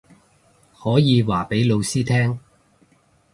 [0.75, 2.39] 可以話畀老師聽